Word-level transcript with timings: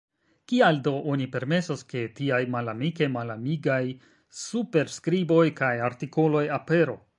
Kial 0.51 0.77
do 0.85 0.93
oni 1.15 1.27
permesas, 1.35 1.83
ke 1.93 2.01
tiaj 2.21 2.39
malamike 2.55 3.09
malamigaj 3.17 3.81
superskriboj 4.41 5.45
kaj 5.63 5.73
artikoloj 5.93 6.45
aperu? 6.61 7.01